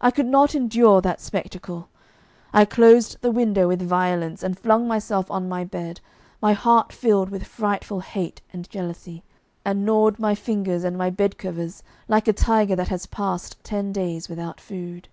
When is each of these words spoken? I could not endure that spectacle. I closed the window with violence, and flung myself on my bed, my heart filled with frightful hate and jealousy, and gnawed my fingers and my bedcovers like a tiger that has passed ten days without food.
I 0.00 0.10
could 0.10 0.26
not 0.26 0.56
endure 0.56 1.00
that 1.02 1.20
spectacle. 1.20 1.88
I 2.52 2.64
closed 2.64 3.18
the 3.20 3.30
window 3.30 3.68
with 3.68 3.80
violence, 3.80 4.42
and 4.42 4.58
flung 4.58 4.88
myself 4.88 5.30
on 5.30 5.48
my 5.48 5.62
bed, 5.62 6.00
my 6.40 6.52
heart 6.52 6.92
filled 6.92 7.28
with 7.30 7.44
frightful 7.46 8.00
hate 8.00 8.40
and 8.52 8.68
jealousy, 8.68 9.22
and 9.64 9.84
gnawed 9.86 10.18
my 10.18 10.34
fingers 10.34 10.82
and 10.82 10.98
my 10.98 11.10
bedcovers 11.10 11.84
like 12.08 12.26
a 12.26 12.32
tiger 12.32 12.74
that 12.74 12.88
has 12.88 13.06
passed 13.06 13.56
ten 13.62 13.92
days 13.92 14.28
without 14.28 14.60
food. 14.60 15.06